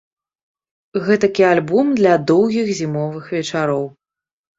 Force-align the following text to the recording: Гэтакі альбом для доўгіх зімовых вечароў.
Гэтакі 1.09 1.43
альбом 1.49 1.91
для 1.99 2.13
доўгіх 2.31 2.71
зімовых 2.79 3.29
вечароў. 3.35 3.85